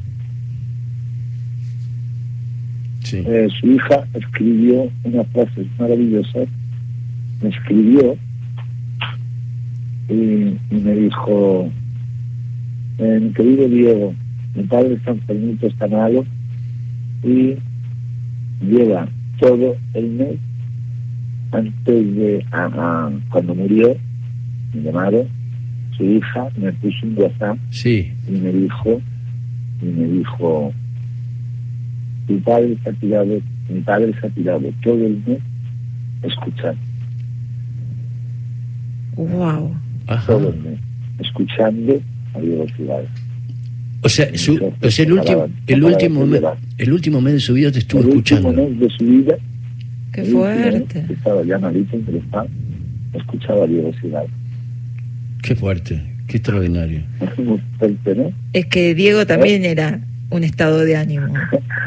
[3.12, 6.40] eh, su hija escribió una frase maravillosa,
[7.42, 8.16] me escribió
[10.08, 11.70] y, me dijo,
[12.98, 14.14] eh, mi querido Diego,
[14.54, 16.24] mi padre está enfermito, está malo
[17.22, 17.56] y
[18.60, 20.36] lleva todo el mes
[21.52, 22.44] antes de
[23.30, 23.96] cuando murió,
[24.74, 25.26] me llamaron,
[25.96, 28.12] su hija me puso un WhatsApp sí.
[28.28, 29.00] y me dijo,
[29.82, 30.72] y me dijo,
[32.30, 35.38] mi padre se ha tirado, mi padre se ha tirado todo el mes
[36.22, 36.80] escuchando.
[39.16, 39.76] Wow.
[40.26, 40.80] Todo el mes,
[41.18, 42.00] escuchando
[42.34, 42.38] a
[44.02, 46.42] O sea, su, o sea el, último, el, último mes,
[46.78, 48.50] el último mes de su vida te estuvo escuchando.
[48.50, 49.36] El último mes de su vida.
[50.12, 51.06] Qué fuerte.
[51.10, 52.46] Estaba ya malito en está,
[53.14, 54.24] escuchaba a Diego Ciudad.
[55.42, 57.02] Qué fuerte, qué extraordinario.
[58.52, 59.70] Es que Diego también ¿Eh?
[59.70, 61.26] era un estado de ánimo,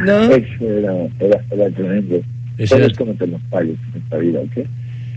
[0.05, 0.21] ¿no?
[0.31, 2.21] Eso era, era, era tremendo.
[2.57, 2.89] Eso era...
[2.95, 4.67] cometer los fallos en esta vida, ¿ok?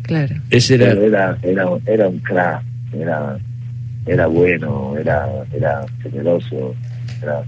[0.02, 0.36] Claro.
[0.50, 0.92] Ese era...
[0.92, 1.38] era...
[1.42, 2.62] Era, era, un crack,
[2.94, 3.38] era,
[4.06, 6.74] era bueno, era, era generoso,
[7.22, 7.42] era,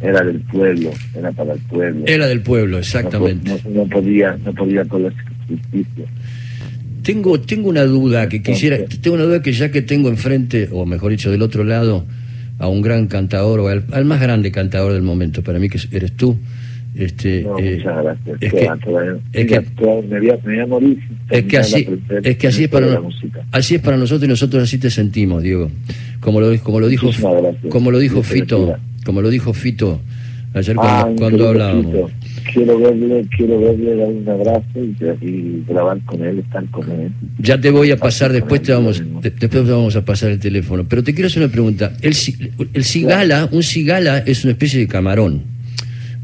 [0.00, 2.04] era del pueblo, era para el pueblo.
[2.06, 3.60] Era del pueblo, exactamente.
[3.68, 5.12] No, podía, no podía con la
[5.48, 6.04] justicia.
[7.02, 10.86] Tengo, tengo una duda que quisiera, tengo una duda que ya que tengo enfrente, o
[10.86, 12.06] mejor dicho, del otro lado,
[12.58, 16.12] a un gran cantador o al, más grande cantador del momento, para mí que eres
[16.12, 16.36] tú.
[16.94, 17.44] Este, eh,
[17.78, 18.36] muchas gracias.
[18.40, 18.70] Es que,
[19.32, 19.60] es que,
[20.08, 21.88] me voy a, me voy a morir es que así,
[22.22, 23.00] es que así es para
[23.50, 25.70] así es para nosotros y nosotros así te sentimos, Diego.
[26.20, 27.10] Como lo, como lo dijo
[27.68, 30.00] como lo dijo Fito, como lo dijo Fito
[30.54, 32.12] ayer cuando, cuando hablábamos
[32.52, 34.64] quiero verle, quiero verle, dar un abrazo
[35.20, 37.12] y, grabar con él, estar con él.
[37.38, 40.84] Ya te voy a pasar, después te vamos, después te vamos a pasar el teléfono.
[40.88, 41.92] Pero te quiero hacer una pregunta.
[42.00, 42.14] El,
[42.72, 45.42] el cigala, un cigala es una especie de camarón,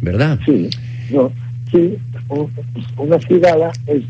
[0.00, 0.38] ¿verdad?
[0.44, 0.68] Sí,
[1.12, 1.32] no,
[1.70, 1.96] sí,
[2.96, 4.02] una cigala es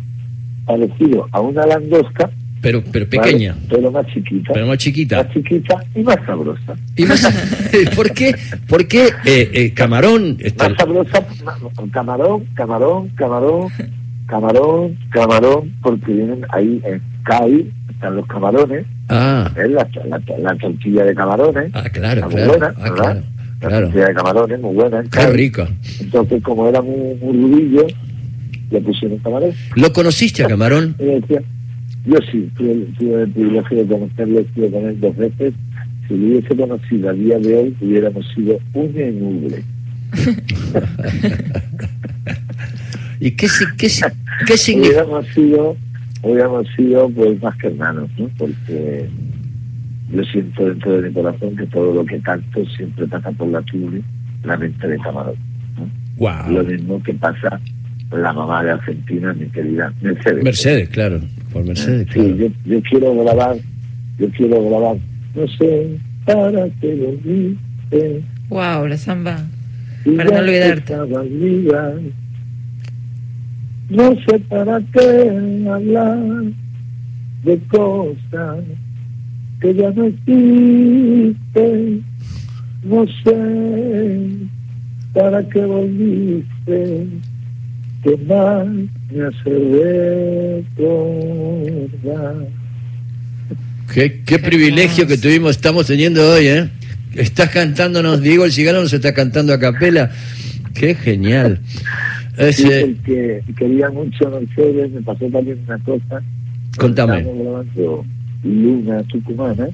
[0.67, 3.57] parecido a una langosca, pero, pero pequeña.
[3.69, 4.53] Pero más chiquita.
[4.53, 5.23] Pero más chiquita.
[5.23, 6.75] Más chiquita y más sabrosa.
[6.97, 7.23] ¿Y más,
[7.97, 8.35] ¿Por qué?
[8.69, 10.37] ¿Por qué eh, eh, camarón?
[10.41, 10.69] Está...
[10.69, 11.27] Más sabrosa,
[11.93, 13.69] camarón, camarón, camarón,
[14.27, 18.87] camarón, camarón, porque vienen ahí en CAI, están los camarones.
[19.09, 19.51] Ah.
[19.57, 19.89] Es la,
[20.39, 21.71] la, tortilla de camarones.
[21.75, 22.49] Ah, claro, claro.
[22.49, 23.23] Buena, ah, claro.
[23.61, 25.03] La tortilla de camarones, muy buena.
[25.11, 25.67] Qué rico.
[25.99, 27.87] Entonces, como era muy, muy rudillo,
[28.71, 29.53] le pusieron camarón.
[29.77, 30.95] ¿Lo conociste a camarón?
[32.05, 32.73] Yo sí, tuve,
[33.23, 35.55] el privilegio de conocerlo, estuve con él dos veces.
[36.09, 39.63] Si lo hubiese conocido a día de hoy, hubiéramos sido un enuble.
[43.21, 43.89] ¿Y qué, qué,
[44.47, 45.05] qué significa?
[45.05, 45.77] Hubiéramos sido,
[46.23, 48.31] hubiéramos sido pues, más que hermanos, ¿no?
[48.39, 49.07] Porque
[50.13, 53.61] yo siento dentro de mi corazón que todo lo que canto siempre pasa por la
[53.63, 54.01] tuya,
[54.43, 55.37] la mente de camarón.
[56.19, 57.61] Lo mismo que pasa
[58.11, 60.43] la mamá de Argentina, mi querida Mercedes.
[60.43, 61.21] Mercedes, claro,
[61.53, 62.09] por Mercedes.
[62.13, 63.57] Sí, yo, yo, quiero grabar,
[64.19, 64.97] yo quiero grabar,
[65.35, 67.13] no sé, para que lo.
[68.49, 69.45] Wow, la samba.
[70.17, 70.97] Para no olvidarte.
[73.91, 76.19] No sé para qué hablar
[77.45, 78.65] de cosas
[79.61, 82.05] que ya no existen.
[82.85, 84.31] No sé
[85.13, 87.09] para qué volviste
[88.03, 89.51] que más me hace
[90.77, 92.47] recordar.
[93.93, 96.71] Qué, qué privilegio que tuvimos, estamos teniendo hoy, ¿eh?
[97.15, 100.11] Estás cantándonos, Diego el Cigano nos está cantando a capela.
[100.75, 101.61] Qué genial.
[102.37, 102.97] Ese...
[103.05, 106.23] que quería mucho Mercedes, me pasó también una cosa.
[106.79, 107.19] Contame.
[107.19, 108.05] Estamos grabando
[108.45, 109.69] Luna Tucumana,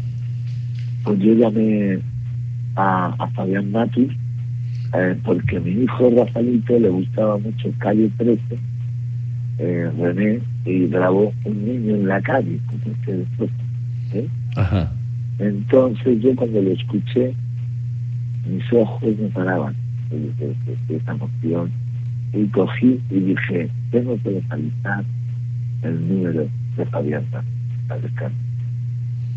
[1.05, 1.99] pues yo llamé
[2.75, 4.11] a, a Fabián Matus
[4.97, 8.41] eh, porque a mi hijo Rafaelito le gustaba mucho Calle 13,
[9.59, 13.27] eh, René, y grabó un niño en la calle, como ustedes
[14.15, 14.29] ¿eh?
[14.57, 14.93] Ajá.
[15.39, 17.35] Entonces yo cuando lo escuché,
[18.49, 19.75] mis ojos me paraban
[20.11, 21.71] de, esa emoción
[22.33, 25.05] y cogí y dije, tengo que localizar
[25.83, 27.45] el número de Fabián para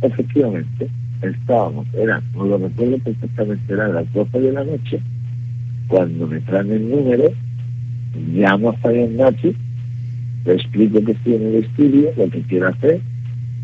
[0.02, 0.90] efectivamente,
[1.22, 5.02] estábamos, era, no lo recuerdo perfectamente, eran las 12 de la noche,
[5.90, 7.26] cuando me traen el número,
[8.34, 9.54] llamo a Fabián Nachi,
[10.46, 13.02] le explico que estoy en el estudio, lo que quiero hacer,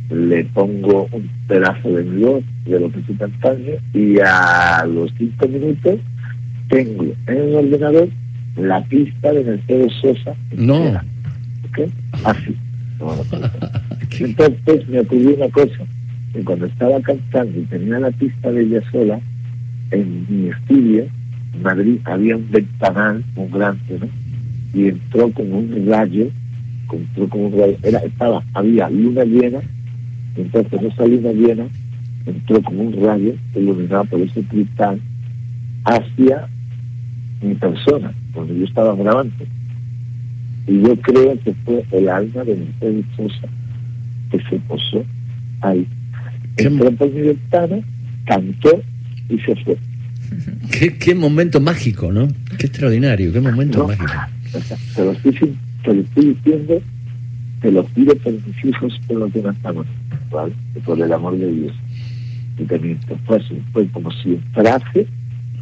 [0.10, 5.12] le pongo un pedazo de mi voz de lo que estoy cantando y a los
[5.18, 6.00] cinco minutos
[6.70, 8.10] tengo en el ordenador
[8.58, 10.36] la pista de Mercedes Sosa.
[10.56, 11.00] No.
[12.24, 12.56] Así.
[14.20, 15.86] Entonces me ocurrió una cosa,
[16.34, 19.20] que cuando estaba cantando y tenía la pista de ella sola,
[19.92, 21.06] en mi estudio,
[21.56, 24.08] en Madrid, había un ventanal, un grande, ¿no?
[24.74, 26.28] Y entró como un rayo,
[26.92, 29.60] entró como un rayo, era, estaba, había luna llena,
[30.36, 31.68] entonces esa luna llena
[32.26, 35.00] entró como un rayo iluminado por ese cristal
[35.86, 36.48] hacia
[37.42, 39.46] mi persona, donde yo estaba grabando.
[40.68, 43.48] Y yo creo que fue el alma de mi esposa
[44.32, 45.06] que se posó
[45.62, 45.88] ahí.
[46.58, 47.78] Entró por mi ventana,
[48.26, 48.82] cantó
[49.30, 49.78] y se fue.
[50.72, 52.28] Qué, qué momento mágico, ¿no?
[52.58, 54.12] Qué extraordinario, qué momento mágico.
[54.96, 56.82] te, lo estoy, te lo estoy diciendo,
[57.62, 59.86] te lo pido por mis hijos, por los que no estamos,
[60.32, 60.54] ¿vale?
[60.86, 61.74] por el amor de Dios.
[62.58, 63.40] Y también fue,
[63.72, 65.08] fue como si entrase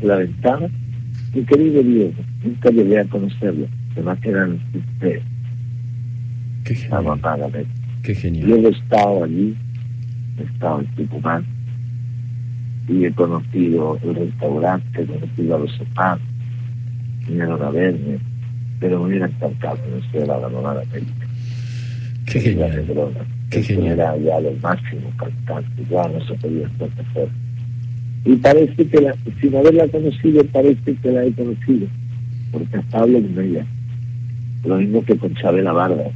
[0.01, 0.69] en la ventana
[1.33, 5.23] mi querido Diego, nunca llegué a conocerlo, además que eran ustedes.
[6.63, 7.61] Qué genial.
[8.03, 8.47] Qué genial.
[8.47, 9.55] Yo he estado allí,
[10.37, 11.45] he estado en Tucumán,
[12.87, 16.27] y he conocido el restaurante, he conocido a los hermanos,
[17.27, 18.19] vinieron a verme,
[18.79, 21.27] pero me hubiera encantado conocer a la Romana América.
[22.25, 22.85] Qué genial.
[23.49, 23.99] Qué genial.
[23.99, 27.29] Era ya lo máximo cantante, ya no se podía hacer
[28.25, 31.87] y parece que la, sin haberla conocido, parece que la he conocido,
[32.51, 33.65] porque hasta hablo con ella.
[34.63, 36.13] Lo mismo que con Chabela Vargas.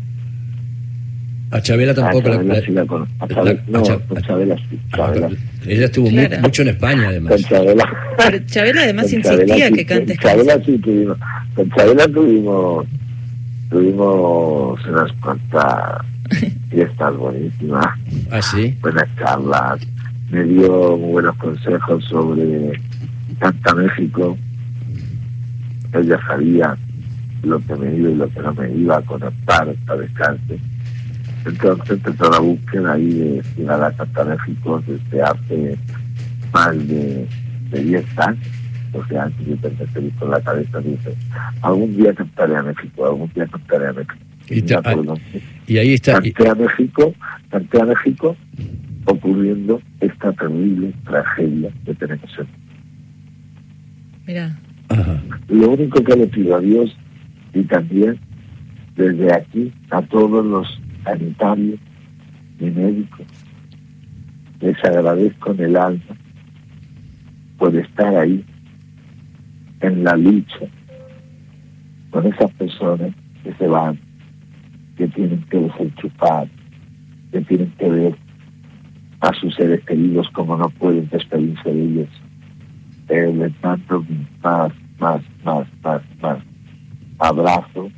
[1.51, 4.79] A Chabela tampoco a la, sí la, con, a Chabela, no, Chabela sí.
[4.93, 5.29] Chabela.
[5.65, 7.33] Ella estuvo mucho en España, además.
[7.33, 7.89] Con Chabela.
[8.17, 10.19] Pero Chabela además insistía que cantes.
[10.19, 11.17] Con Chabela sí tuvimos.
[11.55, 12.85] Con Chabela tuvimos,
[13.69, 16.05] tuvimos unas cuantas
[16.69, 17.87] fiestas buenísimas.
[18.29, 18.75] Ah, sí.
[18.81, 19.79] Buenas charlas
[20.29, 22.73] me dio muy buenos consejos sobre
[23.39, 24.37] Canta México.
[25.93, 26.77] Ella sabía
[27.43, 30.59] lo que me iba y lo que no me iba a conectar para descanse.
[31.47, 35.77] Entonces empezó la búsqueda ahí de llegar a Canta México desde hace
[36.53, 37.27] más de,
[37.71, 38.47] de 10 años.
[38.91, 39.85] Porque antes yo pensé
[40.17, 41.15] con la cabeza dice,
[41.61, 44.15] algún día cantaré a México, algún día cantaré a México.
[44.49, 46.13] Y, y ahí está.
[46.21, 47.13] Canté a México,
[47.49, 48.35] canté a México
[49.05, 52.47] ocurriendo esta terrible tragedia que tenemos en
[54.25, 54.59] Mira.
[55.49, 56.95] Lo único que le pido a Dios
[57.53, 58.19] y también
[58.95, 60.67] desde aquí a todos los
[61.07, 61.79] sanitarios
[62.59, 63.25] y médicos,
[64.59, 66.17] les agradezco en el alma
[67.57, 68.43] por estar ahí
[69.81, 70.65] en la lucha
[72.11, 73.11] con esas personas
[73.43, 73.99] que se van,
[74.97, 76.47] que tienen que desenchufar,
[77.31, 78.15] que tienen que ver
[79.21, 82.09] a sus seres queridos como no pueden despedirse de ellos.
[83.09, 84.05] Eh, les mando
[84.43, 86.39] más, más, más, más, más
[87.19, 87.89] abrazo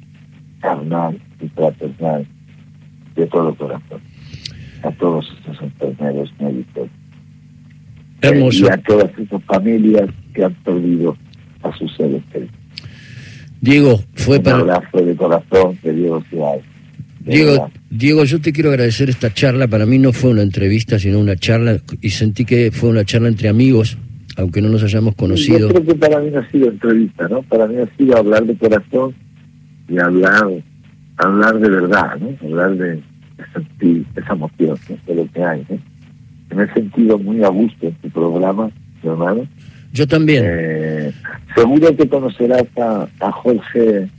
[0.61, 2.27] carnal y fraternal
[3.19, 4.01] de todo corazón
[4.83, 6.89] a todos estos enfermeros médicos
[8.21, 8.65] Hermoso.
[8.65, 11.17] y a todas esas familias que han perdido
[11.63, 12.53] a sus seres queridos.
[13.61, 14.57] Diego, fue Un para...
[14.59, 16.51] abrazo de corazón que Dios sea.
[17.25, 19.67] Diego, Diego, yo te quiero agradecer esta charla.
[19.67, 23.27] Para mí no fue una entrevista, sino una charla, y sentí que fue una charla
[23.27, 23.97] entre amigos,
[24.37, 25.67] aunque no nos hayamos conocido.
[25.67, 27.43] Yo creo que para mí no ha sido entrevista, ¿no?
[27.43, 29.13] Para mí ha sido hablar de corazón
[29.89, 30.47] y hablar,
[31.19, 32.35] hablar de verdad, ¿no?
[32.47, 33.01] Hablar de,
[33.53, 34.77] sentir esa emoción,
[35.07, 35.77] de lo que hay, ¿no?
[36.55, 38.71] Me he sentido muy a gusto en tu programa,
[39.03, 39.47] hermano.
[39.93, 40.43] Yo también.
[40.47, 41.13] Eh,
[41.55, 44.09] seguro que conocerás a, a Jorge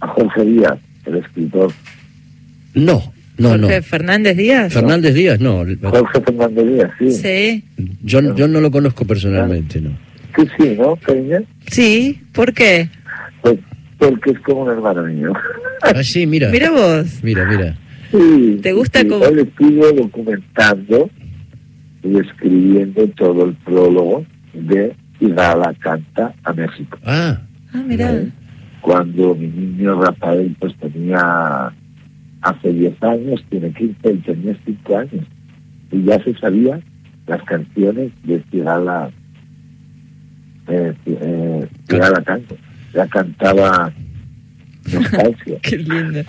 [0.00, 1.72] a Jorge Díaz, el escritor
[2.74, 3.02] no,
[3.38, 3.82] no, Jorge no.
[3.82, 4.72] Fernández Díaz.
[4.72, 5.64] Fernández Díaz, no.
[5.82, 7.12] Jorge Fernández Díaz, sí.
[7.12, 7.64] Sí.
[8.02, 8.34] Yo, no.
[8.34, 9.90] yo no lo conozco personalmente, ¿no?
[10.36, 11.38] Sí, sí, ¿no, cariño?
[11.66, 12.88] Sí, ¿por qué?
[13.98, 15.32] Porque es como un hermano mío.
[15.82, 16.50] Ah, sí, mira.
[16.50, 17.22] Mira vos.
[17.22, 17.76] Mira, mira.
[18.10, 18.58] Sí.
[18.62, 19.24] ¿Te gusta sí, como...?
[19.24, 21.10] Yo le estuve documentando
[22.02, 24.24] y escribiendo todo el prólogo
[24.54, 26.98] de Igala Canta a México.
[27.04, 27.40] Ah.
[27.72, 28.24] Ah, mira.
[28.80, 31.72] Cuando mi niño Rafael pues tenía
[32.42, 35.26] hace 10 años, tiene 15, él tenía 5 años.
[35.90, 36.80] Y ya se sabía
[37.26, 39.10] las canciones de Tigala,
[40.68, 42.56] eh, eh, Tigala Tango.
[42.98, 43.92] Ya cantaba
[44.92, 45.58] Nostalgia.
[45.62, 46.20] Qué lindo.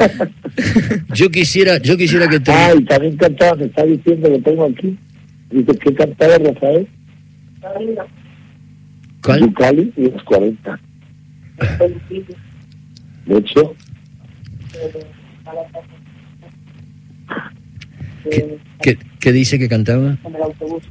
[1.16, 2.52] yo quisiera, yo quisiera que te...
[2.52, 4.96] Ah, y también cantaba, me está diciendo, lo tengo aquí,
[5.50, 6.88] Dice que cantaba Rafael.
[9.24, 9.40] ¿Cuál?
[9.40, 10.80] Ducali y los 40.
[13.26, 13.76] De hecho,
[18.30, 20.18] ¿Qué, qué, qué dice que cantaba?
[20.24, 20.84] En el autobús.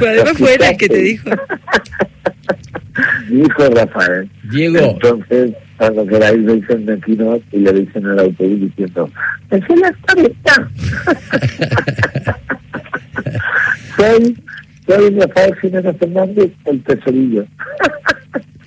[0.00, 1.28] Fue, además fue él el que te dijo.
[3.28, 4.30] dijo Rafael.
[4.50, 4.78] Diego.
[4.78, 9.10] Entonces, cuando queráis me dicen Mequino y le dicen en el autobús diciendo,
[9.50, 10.70] ¡Es la 40!
[13.98, 14.38] soy,
[14.86, 17.46] soy Rafael Jiménez Fernández, el tesorillo.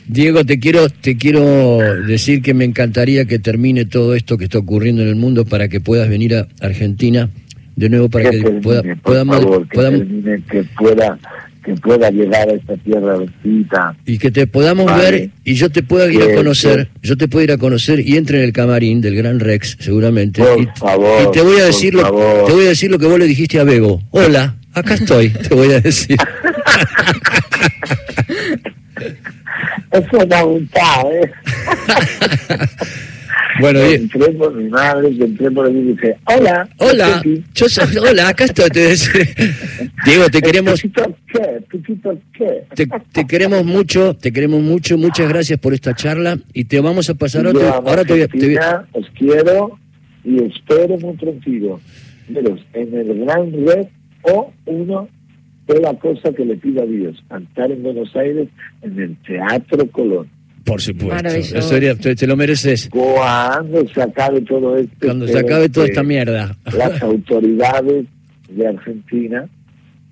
[0.06, 4.60] Diego, te quiero, te quiero decir que me encantaría que termine todo esto que está
[4.60, 7.32] ocurriendo en el mundo para que puedas venir a Argentina
[7.76, 10.02] de nuevo para que, pueda, por podamos, favor, que, podamos-
[10.50, 11.18] que pueda
[11.64, 13.96] que pueda llegar a esta tierra bendita.
[14.06, 15.12] y que te podamos Vale.
[15.12, 18.18] ver y yo te pueda ir a conocer, yo te puedo ir a conocer y
[18.18, 21.66] entre en el camarín del Gran Rex seguramente Por y, favor, y te voy a
[21.68, 22.46] decir lo, favor.
[22.48, 24.02] te voy a decir lo que vos le dijiste a Bego.
[24.12, 26.18] Hola, acá estoy, te voy a decir.
[29.92, 31.32] Eso ha gustado, ¿eh?
[33.60, 36.70] bueno, entré por mi madre, que entré por allí y dije, hola.
[36.78, 37.44] hola, Pepi".
[37.54, 38.70] yo soy- hola, acá estoy.
[40.06, 40.82] Diego, te queremos
[42.76, 47.10] te, te queremos mucho, te queremos mucho, muchas gracias por esta charla y te vamos
[47.10, 48.58] a pasar Yo amo Ahora te voy a- te voy
[48.94, 49.78] os quiero
[50.24, 51.80] y espero muy tranquilo.
[52.30, 53.88] Veros, en el Gran Red
[54.24, 55.10] o uno
[55.68, 58.48] de la cosa que le pido a Dios, cantar en Buenos Aires
[58.82, 60.30] en el Teatro Colón.
[60.74, 62.90] Por supuesto, eso sería- te, te lo mereces.
[62.90, 66.56] Cuando se acabe todo esto, Cuando se acabe toda esta mierda.
[66.78, 68.06] Las autoridades
[68.50, 69.48] de Argentina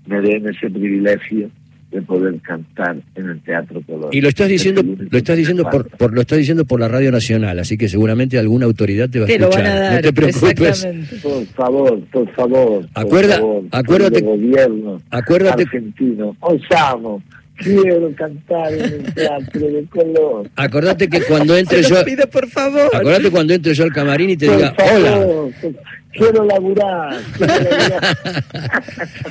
[0.07, 1.49] me den ese privilegio
[1.91, 4.09] de poder cantar en el Teatro Colón.
[4.13, 7.11] Y lo estás diciendo, lo estás diciendo por, por- lo estás diciendo por la radio
[7.11, 9.63] nacional, así que seguramente alguna autoridad te va a lo escuchar.
[9.63, 9.93] van a dar.
[9.95, 10.87] no te preocupes.
[11.21, 12.87] Por favor, por favor.
[12.87, 16.35] por Acuerda- favor, acuérdate- el gobierno acuérdate- argentino.
[16.39, 17.21] Os amo.
[17.63, 20.49] Quiero cantar en el teatro de Colón.
[20.55, 22.89] Acordate que cuando entre yo, pido, por favor.
[22.93, 25.73] acordate cuando entre yo al camarín y te Por diga, favor, hola.
[26.11, 27.19] quiero laburar.
[27.37, 28.01] Quiero laburar.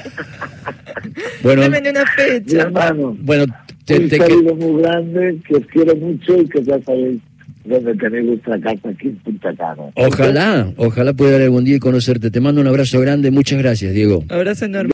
[1.43, 2.63] Bueno, una Mi fecha.
[2.63, 3.47] hermano, bueno,
[3.85, 7.19] te, un te que- saludo muy grande, que os quiero mucho y que ya sabéis
[7.65, 9.83] dónde tenéis vuestra casa aquí en Punta Cana.
[9.95, 12.31] ojalá, ojalá pueda algún día conocerte.
[12.31, 14.25] Te mando un abrazo grande, muchas gracias, Diego.
[14.29, 14.89] Abrazo enorme.